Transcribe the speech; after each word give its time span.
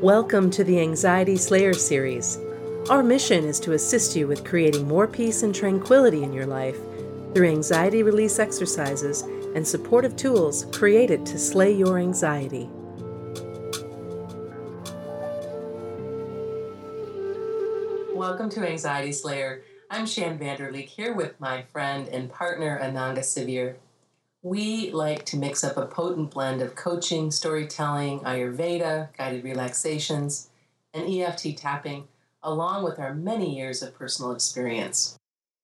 Welcome 0.00 0.50
to 0.52 0.64
the 0.64 0.80
Anxiety 0.80 1.36
Slayer 1.36 1.74
series. 1.74 2.38
Our 2.88 3.02
mission 3.02 3.44
is 3.44 3.60
to 3.60 3.74
assist 3.74 4.16
you 4.16 4.26
with 4.26 4.46
creating 4.46 4.88
more 4.88 5.06
peace 5.06 5.42
and 5.42 5.54
tranquility 5.54 6.22
in 6.22 6.32
your 6.32 6.46
life 6.46 6.78
through 7.34 7.50
anxiety 7.50 8.02
release 8.02 8.38
exercises 8.38 9.20
and 9.54 9.68
supportive 9.68 10.16
tools 10.16 10.64
created 10.72 11.26
to 11.26 11.38
slay 11.38 11.70
your 11.72 11.98
anxiety. 11.98 12.70
Welcome 18.14 18.48
to 18.52 18.66
Anxiety 18.66 19.12
Slayer. 19.12 19.64
I'm 19.90 20.06
Shann 20.06 20.38
Vander 20.38 20.72
Leek 20.72 20.88
here 20.88 21.12
with 21.12 21.38
my 21.40 21.64
friend 21.74 22.08
and 22.08 22.32
partner 22.32 22.80
Ananga 22.82 23.18
Sivyer. 23.18 23.74
We 24.42 24.90
like 24.90 25.26
to 25.26 25.36
mix 25.36 25.62
up 25.62 25.76
a 25.76 25.84
potent 25.84 26.30
blend 26.30 26.62
of 26.62 26.74
coaching, 26.74 27.30
storytelling, 27.30 28.20
Ayurveda, 28.20 29.14
guided 29.14 29.44
relaxations, 29.44 30.48
and 30.94 31.06
EFT 31.06 31.58
tapping, 31.58 32.08
along 32.42 32.84
with 32.84 32.98
our 32.98 33.12
many 33.12 33.54
years 33.54 33.82
of 33.82 33.94
personal 33.94 34.32
experience. 34.32 35.18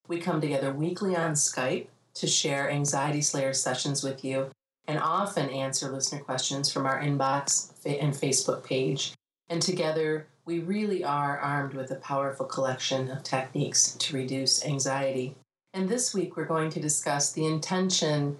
We 0.08 0.20
come 0.20 0.42
together 0.42 0.74
weekly 0.74 1.16
on 1.16 1.32
Skype 1.32 1.86
to 2.16 2.26
share 2.26 2.70
Anxiety 2.70 3.22
Slayer 3.22 3.54
sessions 3.54 4.02
with 4.02 4.22
you 4.22 4.50
and 4.86 4.98
often 4.98 5.48
answer 5.48 5.90
listener 5.90 6.20
questions 6.20 6.70
from 6.70 6.84
our 6.84 7.00
inbox 7.00 7.72
and 7.86 8.12
Facebook 8.12 8.62
page. 8.62 9.14
And 9.48 9.62
together, 9.62 10.26
we 10.44 10.58
really 10.58 11.02
are 11.02 11.38
armed 11.38 11.72
with 11.72 11.90
a 11.90 11.96
powerful 11.96 12.44
collection 12.44 13.10
of 13.10 13.22
techniques 13.22 13.92
to 13.92 14.14
reduce 14.14 14.66
anxiety. 14.66 15.34
And 15.72 15.88
this 15.88 16.12
week, 16.12 16.36
we're 16.36 16.44
going 16.44 16.68
to 16.70 16.80
discuss 16.80 17.32
the 17.32 17.46
intention 17.46 18.36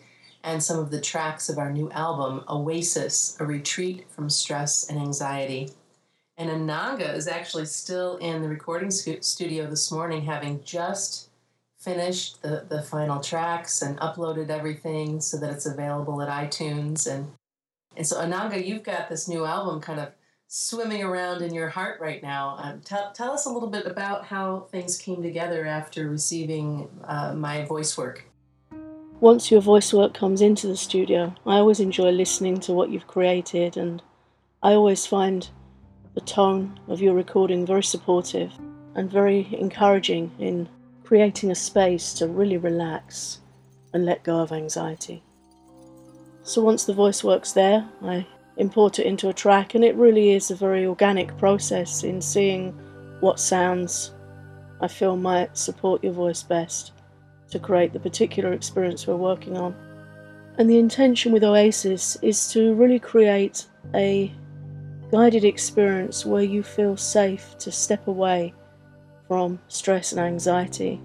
and 0.47 0.63
some 0.63 0.79
of 0.79 0.91
the 0.91 1.01
tracks 1.01 1.49
of 1.49 1.59
our 1.59 1.73
new 1.73 1.91
album, 1.91 2.45
Oasis 2.49 3.37
A 3.41 3.45
Retreat 3.45 4.07
from 4.09 4.31
Stress 4.31 4.89
and 4.89 4.97
Anxiety. 4.97 5.71
And 6.39 6.49
Ananga 6.49 7.15
is 7.15 7.27
actually 7.27 7.67
still 7.67 8.17
in 8.19 8.43
the 8.43 8.49
recording 8.49 8.93
studio 8.93 9.69
this 9.69 9.91
morning, 9.91 10.23
having 10.23 10.63
just 10.63 11.31
finished 11.77 12.43
the, 12.43 12.65
the 12.69 12.81
final 12.81 13.21
tracks 13.21 13.83
and 13.83 13.99
uploaded 13.99 14.49
everything 14.49 15.21
so 15.21 15.37
that 15.37 15.51
it's 15.51 15.67
available 15.67 16.23
at 16.23 16.29
iTunes. 16.29 17.11
And, 17.13 17.33
and 17.97 18.07
so, 18.07 18.19
Ananga, 18.19 18.65
you've 18.65 18.85
got 18.85 19.09
this 19.09 19.27
new 19.27 19.45
album 19.45 19.81
kind 19.81 19.99
of 19.99 20.13
swimming 20.47 21.03
around 21.03 21.43
in 21.43 21.55
your 21.55 21.71
heart 21.71 22.01
right 22.01 22.23
now. 22.23 22.57
Um, 22.61 22.83
tell, 22.83 23.11
tell 23.13 23.33
us 23.33 23.47
a 23.47 23.51
little 23.51 23.71
bit 23.71 23.85
about 23.85 24.27
how 24.27 24.69
things 24.71 24.97
came 24.97 25.25
together 25.25 25.67
after 25.67 26.09
receiving 26.09 26.89
uh, 27.03 27.35
my 27.35 27.65
voice 27.65 27.99
work. 27.99 28.27
Once 29.21 29.51
your 29.51 29.63
voice 29.63 29.95
work 29.95 30.13
comes 30.13 30.43
into 30.43 30.67
the 30.67 30.77
studio, 30.77 31.35
I 31.47 31.57
always 31.57 31.81
enjoy 31.81 32.11
listening 32.11 32.61
to 32.61 32.75
what 32.75 32.91
you've 32.91 33.07
created, 33.07 33.79
and 33.79 34.03
I 34.63 34.75
always 34.75 35.07
find 35.07 35.49
the 36.15 36.21
tone 36.21 36.79
of 36.87 37.01
your 37.01 37.15
recording 37.15 37.65
very 37.65 37.83
supportive 37.83 38.53
and 38.95 39.11
very 39.11 39.49
encouraging 39.59 40.33
in 40.39 40.69
creating 41.03 41.51
a 41.51 41.55
space 41.55 42.13
to 42.15 42.27
really 42.27 42.59
relax 42.59 43.41
and 43.95 44.05
let 44.05 44.23
go 44.23 44.41
of 44.41 44.53
anxiety. 44.53 45.23
So 46.43 46.63
once 46.63 46.85
the 46.85 46.93
voice 46.93 47.25
work's 47.25 47.53
there, 47.53 47.89
I 48.03 48.27
import 48.59 48.99
it 48.99 49.07
into 49.07 49.31
a 49.31 49.35
track, 49.35 49.75
and 49.75 49.83
it 49.83 49.97
really 49.97 50.33
is 50.33 50.51
a 50.51 50.55
very 50.57 50.85
organic 50.85 51.39
process 51.39 52.05
in 52.05 52.21
seeing 52.21 52.73
what 53.21 53.41
sounds 53.41 54.13
I 54.83 54.89
feel 54.89 55.17
might 55.17 55.57
support 55.57 56.05
your 56.05 56.13
voice 56.13 56.43
best 56.43 56.93
to 57.51 57.59
create 57.59 57.93
the 57.93 58.01
particular 58.01 58.53
experience 58.53 59.07
we're 59.07 59.17
working 59.17 59.57
on. 59.57 59.75
And 60.59 60.69
the 60.69 60.79
intention 60.79 61.33
with 61.33 61.45
Oasis 61.45 62.17
is 62.23 62.51
to 62.53 62.75
really 62.75 62.99
create 62.99 63.67
a 63.95 64.33
guided 65.13 65.45
experience 65.45 66.27
where 66.27 66.43
you 66.43 66.63
feel 66.63 66.97
safe 66.97 67.57
to 67.59 67.71
step 67.71 68.09
away 68.09 68.55
from 69.29 69.59
stress 69.69 70.13
and 70.13 70.21
anxiety. 70.21 71.01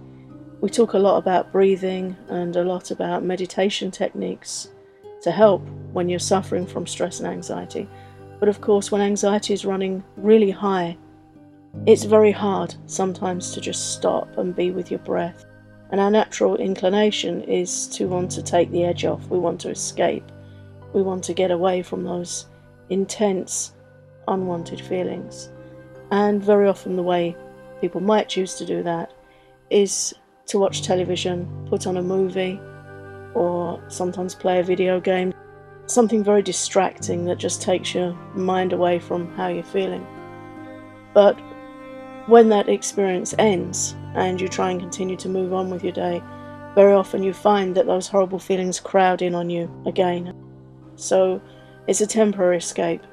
We 0.62 0.70
talk 0.70 0.94
a 0.94 1.00
lot 1.00 1.18
about 1.18 1.52
breathing 1.52 2.16
and 2.30 2.56
a 2.56 2.64
lot 2.64 2.92
about 2.92 3.24
meditation 3.24 3.92
techniques 3.92 4.70
to 5.22 5.32
help 5.32 5.62
when 5.92 6.10
you're 6.10 6.20
suffering 6.20 6.66
from 6.66 6.88
stress 6.88 7.20
and 7.20 7.28
anxiety. 7.28 7.88
But 8.40 8.50
of 8.50 8.62
course, 8.62 8.92
when 8.92 9.02
anxiety 9.02 9.54
is 9.54 9.66
running 9.66 10.04
really 10.18 10.52
high, 10.52 10.98
it's 11.86 12.04
very 12.04 12.32
hard 12.32 12.76
sometimes 12.86 13.52
to 13.54 13.62
just 13.62 13.94
stop 13.94 14.38
and 14.38 14.56
be 14.56 14.72
with 14.72 14.92
your 14.92 15.00
breath. 15.00 15.46
And 15.92 16.00
our 16.00 16.10
natural 16.10 16.56
inclination 16.56 17.44
is 17.44 17.88
to 17.90 18.08
want 18.08 18.32
to 18.32 18.42
take 18.42 18.72
the 18.72 18.86
edge 18.86 19.04
off, 19.04 19.28
we 19.28 19.38
want 19.38 19.60
to 19.62 19.70
escape, 19.70 20.24
we 20.94 21.02
want 21.02 21.24
to 21.26 21.34
get 21.34 21.52
away 21.52 21.82
from 21.82 22.04
those 22.04 22.48
intense, 22.90 23.74
unwanted 24.28 24.80
feelings. 24.80 25.52
And 26.12 26.44
very 26.44 26.68
often, 26.68 26.96
the 26.96 27.04
way 27.04 27.36
people 27.82 28.00
might 28.00 28.30
choose 28.30 28.56
to 28.56 28.66
do 28.66 28.84
that 28.84 29.14
is 29.70 30.14
to 30.48 30.60
watch 30.60 30.82
television, 30.82 31.68
put 31.70 31.88
on 31.88 31.98
a 31.98 32.02
movie, 32.02 32.60
or 33.34 33.82
sometimes 33.90 34.36
play 34.36 34.60
a 34.60 34.64
video 34.64 35.00
game. 35.00 35.34
Something 35.88 36.24
very 36.24 36.42
distracting 36.42 37.26
that 37.26 37.38
just 37.38 37.62
takes 37.62 37.94
your 37.94 38.14
mind 38.34 38.72
away 38.72 39.00
from 39.00 39.34
how 39.36 39.48
you're 39.48 39.64
feeling. 39.64 40.06
But 41.14 41.38
when 42.28 42.50
that 42.50 42.70
experience 42.70 43.34
ends 43.38 43.96
and 44.16 44.40
you 44.40 44.48
try 44.48 44.72
and 44.72 44.80
continue 44.80 45.16
to 45.18 45.30
move 45.30 45.54
on 45.54 45.70
with 45.70 45.84
your 45.84 45.94
day, 45.94 46.22
very 46.76 46.94
often 46.94 47.24
you 47.24 47.34
find 47.34 47.76
that 47.76 47.86
those 47.86 48.08
horrible 48.08 48.40
feelings 48.40 48.80
crowd 48.80 49.22
in 49.22 49.36
on 49.36 49.50
you 49.50 49.70
again. 49.86 50.34
So 50.96 51.42
it's 51.88 52.02
a 52.02 52.08
temporary 52.08 52.58
escape 52.58 53.04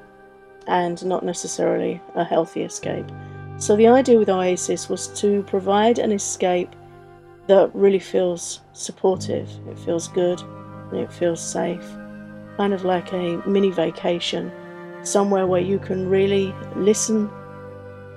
and 0.67 1.03
not 1.05 1.25
necessarily 1.25 2.01
a 2.15 2.23
healthy 2.23 2.61
escape. 2.61 3.05
So 3.57 3.75
the 3.75 3.87
idea 3.87 4.17
with 4.17 4.29
Oasis 4.29 4.87
was 4.87 5.07
to 5.19 5.43
provide 5.43 5.99
an 5.99 6.11
escape 6.11 6.73
that 7.47 7.71
really 7.73 7.99
feels 7.99 8.61
supportive, 8.73 9.49
it 9.67 9.77
feels 9.79 10.07
good, 10.07 10.41
it 10.93 11.11
feels 11.11 11.41
safe. 11.41 11.83
Kind 12.57 12.73
of 12.73 12.85
like 12.85 13.11
a 13.11 13.41
mini 13.47 13.71
vacation, 13.71 14.51
somewhere 15.03 15.47
where 15.47 15.61
you 15.61 15.79
can 15.79 16.07
really 16.07 16.53
listen 16.75 17.29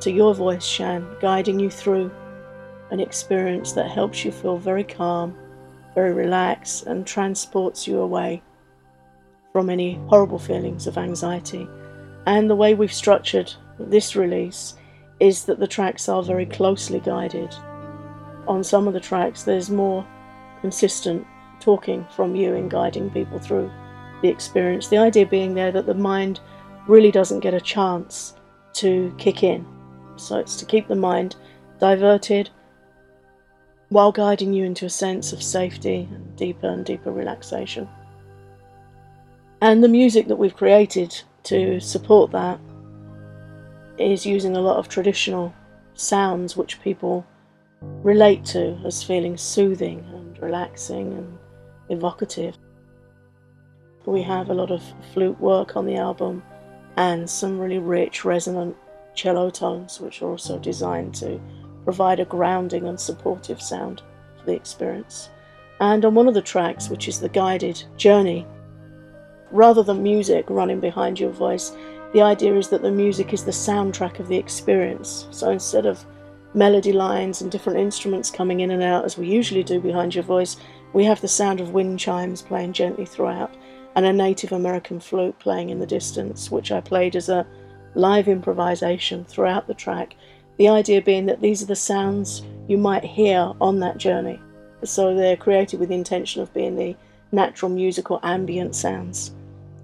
to 0.01 0.11
your 0.11 0.35
voice, 0.35 0.65
Shann, 0.65 1.07
guiding 1.21 1.59
you 1.59 1.71
through 1.71 2.11
an 2.93 3.01
experience 3.01 3.73
that 3.73 3.91
helps 3.91 4.25
you 4.25 4.31
feel 4.31 4.57
very 4.57 4.85
calm, 4.85 5.37
very 5.95 6.13
relaxed, 6.13 6.87
and 6.87 7.05
transports 7.05 7.89
you 7.89 7.99
away 7.99 8.41
from 9.53 9.69
any 9.69 9.95
horrible 10.07 10.39
feelings 10.39 10.87
of 10.87 10.97
anxiety. 10.97 11.67
And 12.27 12.49
the 12.49 12.57
way 12.57 12.75
we've 12.75 12.93
structured 12.93 13.53
this 13.79 14.15
release 14.15 14.77
is 15.19 15.45
that 15.47 15.59
the 15.59 15.67
tracks 15.67 16.09
are 16.09 16.23
very 16.23 16.47
closely 16.47 17.01
guided 17.01 17.53
on 18.47 18.65
some 18.65 18.89
of 18.89 18.95
the 18.95 19.01
tracks, 19.01 19.43
there's 19.43 19.71
more 19.71 20.07
consistent 20.61 21.27
talking 21.61 22.07
from 22.15 22.35
you 22.35 22.55
in 22.55 22.69
guiding 22.69 23.11
people 23.11 23.39
through 23.39 23.71
the 24.21 24.29
experience. 24.29 24.89
The 24.89 24.99
idea 24.99 25.27
being 25.27 25.55
there 25.55 25.73
that 25.73 25.87
the 25.87 25.95
mind 25.95 26.41
really 26.89 27.11
doesn't 27.11 27.41
get 27.41 27.55
a 27.55 27.61
chance 27.61 28.35
to 28.75 29.15
kick 29.19 29.43
in. 29.43 29.67
So 30.17 30.39
it's 30.39 30.57
to 30.57 30.67
keep 30.67 30.89
the 30.89 30.97
mind 30.97 31.37
diverted 31.79 32.51
while 33.93 34.11
guiding 34.11 34.55
you 34.55 34.65
into 34.65 34.87
a 34.87 34.91
sense 34.91 35.33
of 35.33 35.43
safety 35.43 36.09
and 36.11 36.37
deeper 36.37 36.67
and 36.67 36.85
deeper 36.85 37.13
relaxation. 37.13 37.87
And 39.61 39.85
the 39.85 39.89
music 39.89 40.29
that 40.29 40.37
we've 40.37 40.57
created 40.57 41.23
to 41.45 41.79
support 41.79 42.31
that 42.33 42.59
is 43.99 44.25
using 44.25 44.57
a 44.57 44.61
lot 44.61 44.79
of 44.79 44.89
traditional 44.89 45.55
sounds 45.95 46.57
which 46.57 46.81
people 46.81 47.27
relate 48.03 48.45
to 48.47 48.79
as 48.87 49.03
feeling 49.03 49.37
soothing 49.37 49.99
and 50.15 50.39
relaxing 50.41 51.13
and 51.13 51.39
evocative. 51.91 52.57
We 54.07 54.23
have 54.23 54.49
a 54.49 54.55
lot 54.55 54.71
of 54.71 54.83
flute 55.13 55.39
work 55.39 55.77
on 55.77 55.85
the 55.85 55.97
album 55.97 56.43
and 56.97 57.29
some 57.29 57.59
really 57.59 57.79
rich, 57.79 58.25
resonant 58.25 58.75
cello 59.15 59.51
tones, 59.51 60.01
which 60.01 60.23
are 60.23 60.31
also 60.31 60.59
designed 60.59 61.15
to 61.17 61.39
provide 61.85 62.21
a 62.21 62.25
grounding 62.25 62.87
and 62.87 62.99
supportive 62.99 63.61
sound 63.61 64.03
for 64.39 64.47
the 64.47 64.55
experience. 64.55 65.31
And 65.81 66.05
on 66.05 66.15
one 66.15 66.29
of 66.29 66.35
the 66.35 66.43
tracks, 66.43 66.89
which 66.89 67.09
is 67.09 67.21
the 67.21 67.29
guided 67.29 67.83
journey, 67.97 68.47
rather 69.51 69.83
than 69.83 70.03
music 70.03 70.47
running 70.49 70.81
behind 70.81 71.19
your 71.19 71.31
voice, 71.31 71.73
the 72.13 72.23
idea 72.23 72.55
is 72.57 72.69
that 72.69 72.83
the 72.83 72.91
music 72.91 73.33
is 73.33 73.45
the 73.45 73.51
soundtrack 73.51 74.19
of 74.19 74.29
the 74.29 74.37
experience. 74.37 75.27
So 75.31 75.51
instead 75.51 75.87
of 75.87 76.05
melody 76.55 76.93
lines 76.93 77.41
and 77.41 77.51
different 77.51 77.79
instruments 77.79 78.31
coming 78.31 78.61
in 78.61 78.71
and 78.71 78.83
out 78.83 79.05
as 79.05 79.17
we 79.17 79.27
usually 79.27 79.63
do 79.63 79.81
behind 79.81 80.15
your 80.15 80.25
voice, 80.25 80.57
we 80.93 81.05
have 81.05 81.21
the 81.21 81.29
sound 81.29 81.61
of 81.61 81.71
wind 81.71 81.99
chimes 81.99 82.43
playing 82.43 82.75
gently 82.75 83.07
throughout 83.07 83.55
and 83.95 84.07
a 84.07 84.13
Native 84.13 84.53
American 84.53 85.01
flute 85.01 85.39
playing 85.39 85.71
in 85.71 85.79
the 85.79 85.87
distance, 85.87 86.51
which 86.51 86.71
I 86.71 86.81
played 86.81 87.17
as 87.17 87.29
a 87.29 87.47
live 87.95 88.29
improvisation 88.29 89.25
throughout 89.25 89.67
the 89.67 89.75
track. 89.75 90.15
The 90.59 90.69
idea 90.69 91.03
being 91.03 91.27
that 91.27 91.41
these 91.41 91.63
are 91.63 91.67
the 91.67 91.77
sounds 91.77 92.43
you 92.69 92.79
might 92.79 93.05
hear 93.05 93.53
on 93.61 93.81
that 93.81 93.99
journey. 93.99 94.41
So 94.85 95.15
they're 95.15 95.37
created 95.37 95.81
with 95.81 95.89
the 95.89 95.95
intention 95.95 96.43
of 96.43 96.53
being 96.55 96.77
the 96.77 96.97
natural 97.33 97.71
musical 97.71 98.21
ambient 98.23 98.75
sounds 98.75 99.33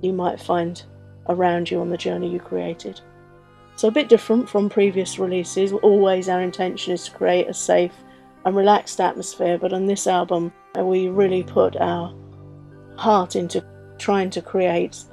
you 0.00 0.12
might 0.12 0.40
find 0.40 0.82
around 1.28 1.70
you 1.70 1.80
on 1.80 1.90
the 1.90 1.96
journey 1.96 2.30
you 2.30 2.38
created. 2.38 3.00
So, 3.76 3.88
a 3.88 3.92
bit 3.92 4.08
different 4.08 4.48
from 4.48 4.68
previous 4.68 5.18
releases. 5.18 5.72
Always 5.72 6.28
our 6.28 6.40
intention 6.40 6.92
is 6.92 7.04
to 7.04 7.10
create 7.12 7.48
a 7.48 7.54
safe 7.54 7.92
and 8.44 8.56
relaxed 8.56 9.00
atmosphere, 9.00 9.58
but 9.58 9.72
on 9.72 9.86
this 9.86 10.06
album, 10.06 10.52
uh, 10.78 10.84
we 10.84 11.08
really 11.08 11.42
put 11.42 11.76
our 11.76 12.14
heart 12.96 13.36
into 13.36 13.64
trying 13.98 14.30
to 14.30 14.42
create 14.42 15.04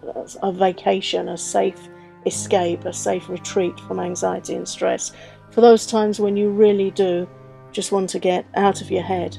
a 0.42 0.52
vacation, 0.52 1.30
a 1.30 1.38
safe 1.38 1.90
escape, 2.25 2.86
a 2.86 2.94
safe 2.94 3.30
retreat 3.30 3.80
from 3.81 4.00
anxiety 4.00 4.56
and 4.56 4.68
stress 4.68 5.12
for 5.56 5.62
those 5.62 5.86
times 5.88 6.19
when 6.19 6.36
you 6.36 6.50
really 6.50 6.92
do 6.92 7.25
just 7.72 7.94
want 7.94 8.10
to 8.10 8.19
get 8.19 8.46
out 8.56 8.81
of 8.81 8.92
your 8.92 9.02
head. 9.02 9.38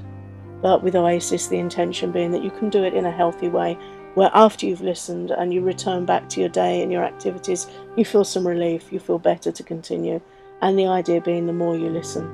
But 0.63 0.83
with 0.83 0.97
Oasis, 0.97 1.49
the 1.49 1.59
intention 1.59 2.11
being 2.11 2.31
that 2.31 2.43
you 2.43 2.51
can 2.51 2.71
do 2.71 2.85
it 2.85 2.95
in 2.95 3.05
a 3.05 3.11
healthy 3.13 3.49
way, 3.49 3.75
where 4.15 4.31
after 4.33 4.65
you've 4.65 4.81
listened 4.81 5.31
and 5.31 5.53
you 5.53 5.61
return 5.61 6.07
back 6.07 6.31
to 6.31 6.41
your 6.41 6.49
day 6.49 6.83
and 6.83 6.91
your 6.91 7.05
activities, 7.05 7.67
you 7.99 8.05
feel 8.07 8.25
some 8.25 8.49
relief, 8.49 8.91
you 8.91 8.99
feel 8.99 9.19
better 9.19 9.53
to 9.53 9.63
continue. 9.63 10.19
And 10.63 10.79
the 10.79 10.87
idea 10.87 11.21
being 11.21 11.45
the 11.45 11.53
more 11.53 11.77
you 11.77 11.91
listen, 11.91 12.25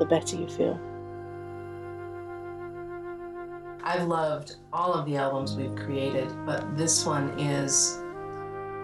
the 0.00 0.04
better 0.04 0.34
you 0.34 0.48
feel. 0.48 0.80
I've 3.84 4.08
loved 4.08 4.56
all 4.72 4.92
of 4.92 5.06
the 5.06 5.16
albums 5.16 5.54
we've 5.54 5.76
created, 5.76 6.28
but 6.44 6.76
this 6.76 7.06
one 7.06 7.38
is 7.38 7.98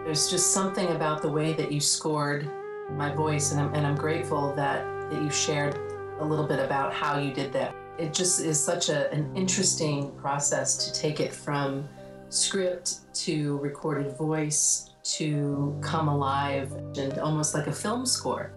there's 0.05 0.31
just 0.31 0.53
something 0.53 0.91
about 0.91 1.23
the 1.23 1.29
way 1.29 1.55
that 1.55 1.73
you 1.73 1.81
scored 1.81 2.49
my 2.90 3.14
voice, 3.14 3.52
and 3.52 3.60
I'm, 3.60 3.75
and 3.75 3.86
I'm 3.86 3.96
grateful 3.96 4.54
that, 4.54 4.84
that 5.10 5.22
you 5.22 5.31
shared 5.31 5.76
a 6.19 6.25
little 6.25 6.46
bit 6.46 6.58
about 6.58 6.92
how 6.92 7.19
you 7.19 7.32
did 7.32 7.52
that. 7.52 7.75
It 7.98 8.12
just 8.12 8.40
is 8.40 8.62
such 8.62 8.88
a, 8.88 9.10
an 9.12 9.34
interesting 9.36 10.10
process 10.12 10.86
to 10.86 11.00
take 11.00 11.20
it 11.20 11.32
from 11.32 11.88
script 12.28 13.12
to 13.14 13.58
recorded 13.58 14.16
voice 14.16 14.90
to 15.04 15.78
come 15.82 16.08
alive 16.08 16.72
and 16.96 17.19
almost 17.19 17.54
like 17.54 17.66
a 17.66 17.72
film 17.72 18.06
score. 18.06 18.52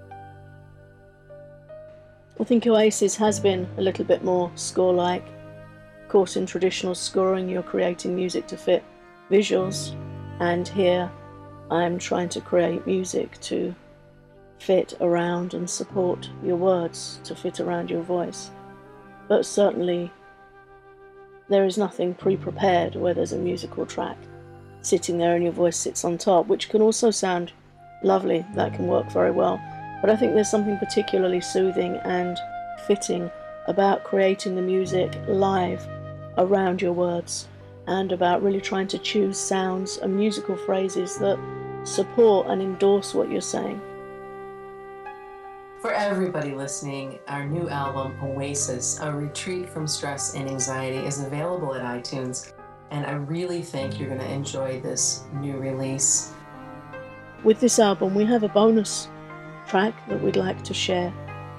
I 2.39 2.43
think 2.43 2.65
Oasis 2.67 3.15
has 3.15 3.39
been 3.39 3.67
a 3.77 3.81
little 3.81 4.05
bit 4.05 4.23
more 4.23 4.51
score 4.55 4.93
like 4.93 5.25
of 6.07 6.11
course, 6.11 6.37
in 6.37 6.45
traditional 6.45 6.95
scoring, 6.95 7.49
you're 7.49 7.61
creating 7.61 8.15
music 8.15 8.47
to 8.47 8.55
fit 8.55 8.81
visuals, 9.29 9.93
and 10.39 10.65
here 10.65 11.11
I'm 11.69 11.99
trying 11.99 12.29
to 12.29 12.39
create 12.39 12.87
music 12.87 13.37
to 13.41 13.75
fit 14.59 14.93
around 15.01 15.53
and 15.53 15.69
support 15.69 16.29
your 16.43 16.57
words, 16.57 17.19
to 17.23 17.35
fit 17.35 17.59
around 17.59 17.89
your 17.89 18.01
voice. 18.01 18.51
But 19.27 19.45
certainly, 19.45 20.11
there 21.49 21.65
is 21.65 21.77
nothing 21.77 22.13
pre 22.13 22.37
prepared 22.37 22.95
where 22.95 23.13
there's 23.13 23.33
a 23.33 23.37
musical 23.37 23.85
track 23.85 24.17
sitting 24.81 25.17
there 25.17 25.35
and 25.35 25.43
your 25.43 25.53
voice 25.53 25.77
sits 25.77 26.05
on 26.05 26.17
top, 26.17 26.47
which 26.47 26.69
can 26.69 26.81
also 26.81 27.11
sound 27.11 27.51
lovely, 28.03 28.45
that 28.55 28.73
can 28.73 28.87
work 28.87 29.11
very 29.11 29.31
well. 29.31 29.59
But 30.01 30.09
I 30.09 30.15
think 30.15 30.33
there's 30.33 30.49
something 30.49 30.77
particularly 30.77 31.41
soothing 31.41 31.97
and 31.97 32.37
fitting 32.85 33.29
about 33.67 34.03
creating 34.03 34.55
the 34.55 34.61
music 34.61 35.11
live 35.27 35.85
around 36.37 36.81
your 36.81 36.93
words 36.93 37.47
and 37.87 38.11
about 38.11 38.43
really 38.43 38.61
trying 38.61 38.87
to 38.87 38.99
choose 38.99 39.37
sounds 39.37 39.97
and 39.97 40.15
musical 40.15 40.55
phrases 40.55 41.17
that 41.17 41.39
support 41.83 42.47
and 42.47 42.61
endorse 42.61 43.13
what 43.13 43.31
you're 43.31 43.41
saying. 43.41 43.81
Everybody 45.97 46.53
listening, 46.53 47.17
our 47.27 47.47
new 47.47 47.69
album, 47.69 48.15
Oasis, 48.21 48.99
A 48.99 49.11
Retreat 49.11 49.67
from 49.67 49.87
Stress 49.87 50.35
and 50.35 50.47
Anxiety, 50.47 50.97
is 50.97 51.23
available 51.23 51.73
at 51.73 51.81
iTunes, 51.81 52.53
and 52.91 53.03
I 53.03 53.13
really 53.13 53.63
think 53.63 53.99
you're 53.99 54.07
going 54.07 54.21
to 54.21 54.31
enjoy 54.31 54.79
this 54.79 55.23
new 55.41 55.57
release. 55.57 56.33
With 57.43 57.59
this 57.59 57.79
album, 57.79 58.13
we 58.13 58.25
have 58.25 58.43
a 58.43 58.47
bonus 58.47 59.09
track 59.67 59.95
that 60.07 60.21
we'd 60.21 60.35
like 60.35 60.63
to 60.65 60.73
share 60.73 61.11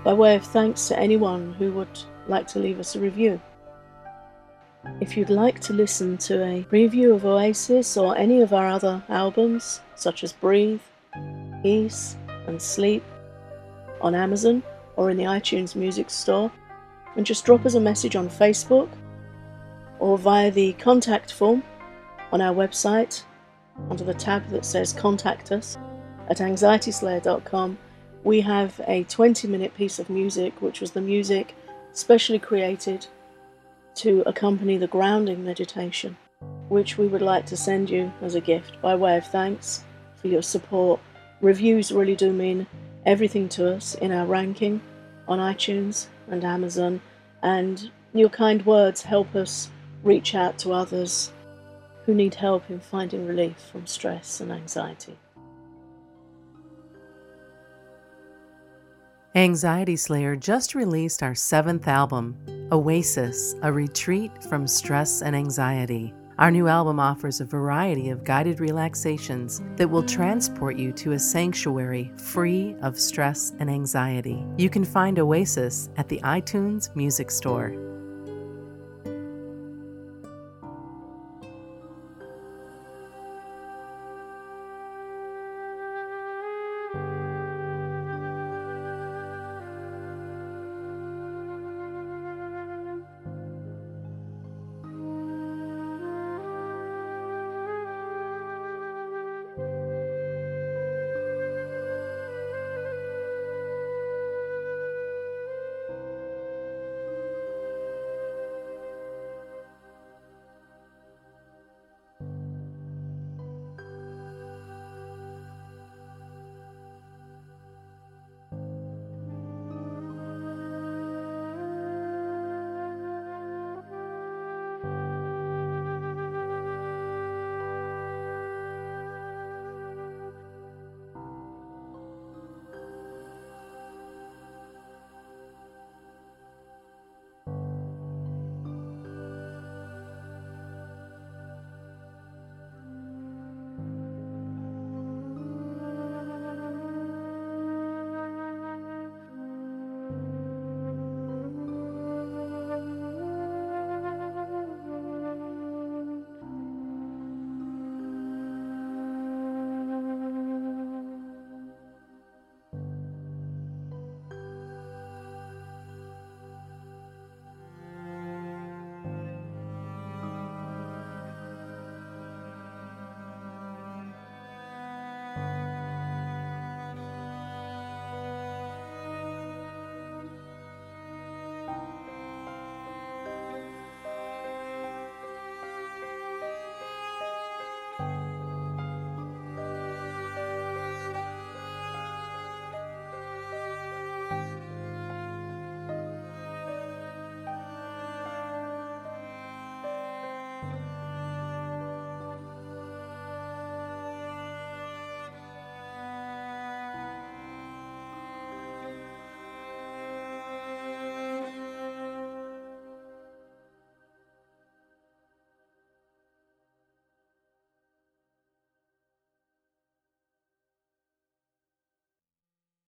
by 0.05 0.13
way 0.13 0.37
of 0.37 0.45
thanks 0.45 0.87
to 0.87 0.97
anyone 0.97 1.53
who 1.55 1.73
would 1.73 1.99
like 2.29 2.47
to 2.49 2.61
leave 2.61 2.79
us 2.79 2.95
a 2.95 3.01
review. 3.01 3.41
If 5.01 5.17
you'd 5.17 5.31
like 5.31 5.59
to 5.63 5.73
listen 5.73 6.17
to 6.19 6.45
a 6.45 6.65
review 6.71 7.13
of 7.13 7.27
Oasis 7.27 7.97
or 7.97 8.17
any 8.17 8.41
of 8.41 8.53
our 8.53 8.69
other 8.69 9.03
albums, 9.09 9.81
such 9.97 10.23
as 10.23 10.33
Breathe, 10.33 10.81
Peace, 11.61 12.17
and 12.47 12.63
Sleep, 12.63 13.03
on 14.01 14.15
Amazon 14.15 14.63
or 14.97 15.11
in 15.11 15.17
the 15.17 15.25
iTunes 15.25 15.75
Music 15.75 16.11
Store, 16.11 16.51
and 17.17 17.25
just 17.25 17.45
drop 17.45 17.65
us 17.65 17.75
a 17.75 17.81
message 17.81 18.17
on 18.17 18.29
Facebook 18.29 18.89
or 19.99 20.19
via 20.19 20.51
the 20.51 20.73
contact 20.75 21.33
form 21.33 21.63
on 22.33 22.41
our 22.41 22.55
website 22.55 23.23
under 23.91 24.05
the 24.05 24.15
tab 24.15 24.49
that 24.49 24.65
says 24.65 24.93
Contact 24.93 25.53
Us 25.53 25.79
at 26.29 26.39
anxietyslayer.com. 26.39 27.79
We 28.25 28.41
have 28.41 28.81
a 28.87 29.05
20 29.05 29.49
minute 29.49 29.75
piece 29.75 29.99
of 29.99 30.11
music, 30.11 30.61
which 30.61 30.81
was 30.81 30.91
the 30.91 31.01
music 31.01 31.55
specially 31.93 32.39
created 32.39 33.07
to 33.97 34.23
accompany 34.27 34.77
the 34.77 34.87
grounding 34.87 35.45
meditation, 35.45 36.17
which 36.69 36.99
we 36.99 37.07
would 37.07 37.23
like 37.23 37.47
to 37.47 37.57
send 37.57 37.91
you 37.91 38.13
as 38.23 38.35
a 38.35 38.41
gift 38.41 38.81
by 38.81 38.95
way 38.95 39.17
of 39.17 39.27
thanks 39.27 39.85
for 40.17 40.29
your 40.29 40.43
support. 40.43 41.01
Reviews 41.41 41.93
really 41.93 42.17
do 42.17 42.33
mean 42.33 42.67
everything 43.07 43.49
to 43.51 43.73
us 43.75 43.95
in 43.95 44.13
our 44.13 44.27
ranking 44.27 44.81
on 45.27 45.39
iTunes 45.39 46.07
and 46.31 46.45
Amazon, 46.45 47.01
and 47.43 47.91
your 48.13 48.29
kind 48.29 48.65
words 48.65 49.03
help 49.03 49.35
us 49.35 49.71
reach 50.03 50.35
out 50.35 50.59
to 50.59 50.73
others 50.73 51.33
who 52.05 52.15
need 52.15 52.35
help 52.35 52.71
in 52.71 52.81
finding 52.81 53.27
relief 53.27 53.57
from 53.71 53.87
stress 53.87 54.41
and 54.41 54.51
anxiety. 54.51 55.19
Anxiety 59.35 59.95
Slayer 59.95 60.35
just 60.35 60.75
released 60.75 61.23
our 61.23 61.35
seventh 61.35 61.87
album, 61.87 62.37
Oasis 62.73 63.55
A 63.63 63.73
Retreat 63.73 64.33
from 64.49 64.67
Stress 64.67 65.23
and 65.23 65.37
Anxiety. 65.37 66.13
Our 66.39 66.53
new 66.53 66.69
album 66.69 67.01
offers 67.01 67.41
a 67.41 67.45
variety 67.45 68.11
of 68.11 68.23
guided 68.23 68.61
relaxations 68.61 69.61
that 69.75 69.91
will 69.91 70.05
transport 70.05 70.77
you 70.77 70.93
to 70.93 71.13
a 71.13 71.19
sanctuary 71.19 72.13
free 72.17 72.77
of 72.81 72.97
stress 72.97 73.55
and 73.59 73.69
anxiety. 73.69 74.45
You 74.57 74.71
can 74.71 74.85
find 74.85 75.19
Oasis 75.19 75.89
at 75.97 76.09
the 76.09 76.21
iTunes 76.21 76.95
Music 76.95 77.33
Store. 77.33 77.88